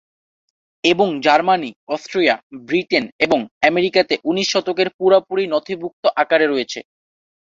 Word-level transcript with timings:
এবং 0.83 1.07
Germany, 1.21 1.71
Austria, 1.87 2.35
Britain, 2.61 3.05
এবং 3.19 3.39
আমেরিকাতে 3.61 4.13
উনিশ 4.23 4.47
শতকের 4.53 4.87
পুরোপুরি 4.97 5.43
নথিভুক্ত 5.47 6.03
আকারে 6.15 6.45
রয়েছে। 6.47 6.79